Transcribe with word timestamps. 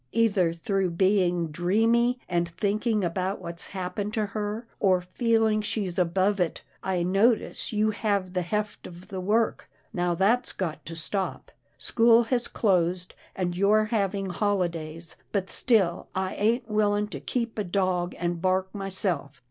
Either 0.13 0.51
through 0.51 0.89
being 0.89 1.51
dreamy, 1.51 2.19
and 2.27 2.49
thinking 2.49 3.03
about 3.03 3.39
what's 3.39 3.67
happened 3.67 4.11
to 4.15 4.25
her, 4.25 4.65
or 4.79 4.99
feeling 5.01 5.61
she's 5.61 5.99
above 5.99 6.39
it, 6.39 6.63
I 6.81 7.03
notice 7.03 7.71
you 7.71 7.91
have 7.91 8.33
the 8.33 8.41
296 8.41 8.77
'TILDA 8.81 8.95
JANE'S 8.95 9.11
ORPHANS 9.11 9.11
heft 9.11 9.11
of 9.11 9.11
the 9.11 9.21
work. 9.21 9.69
Now 9.93 10.15
that's 10.15 10.53
got 10.53 10.83
to 10.87 10.95
stop. 10.95 11.51
School 11.77 12.23
has 12.23 12.47
closed, 12.47 13.13
and 13.35 13.55
you're 13.55 13.85
having 13.85 14.31
holidays, 14.31 15.17
but 15.31 15.51
still 15.51 16.07
I 16.15 16.33
ain't 16.33 16.67
willing 16.67 17.07
to 17.09 17.19
keep 17.19 17.59
a 17.59 17.63
dog 17.63 18.15
and 18.17 18.41
bark 18.41 18.73
myself. 18.73 19.39